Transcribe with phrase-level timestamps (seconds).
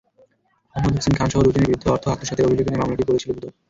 [0.75, 3.53] আহমদ হোসেন খানসহ দুজনের বিরুদ্ধে অর্থ আত্মসাতের অভিযোগ এনে মামলাটিও করেছিল দুদক।